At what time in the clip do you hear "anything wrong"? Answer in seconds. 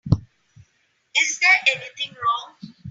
1.75-2.73